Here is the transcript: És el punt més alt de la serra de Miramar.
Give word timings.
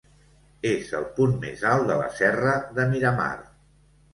És 0.69 0.87
el 0.99 1.05
punt 1.19 1.35
més 1.45 1.63
alt 1.73 1.87
de 1.91 1.99
la 2.01 2.09
serra 2.23 2.57
de 2.79 2.89
Miramar. 2.95 3.33